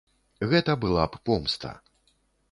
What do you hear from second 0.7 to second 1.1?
была